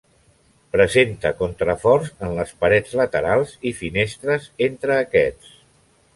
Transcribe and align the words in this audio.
Presenta 0.75 1.31
contraforts 1.41 2.09
en 2.29 2.33
les 2.39 2.55
parets 2.65 2.97
laterals 3.01 3.55
i 3.73 3.75
finestres 3.83 4.49
entre 4.71 4.99
aquests. 5.05 5.55